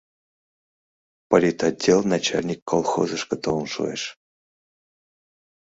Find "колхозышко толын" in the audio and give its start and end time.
2.69-3.67